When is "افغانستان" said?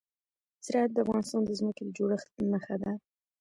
1.03-1.41